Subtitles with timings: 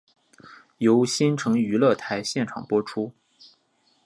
[0.79, 3.13] 由新城娱乐台现场播出。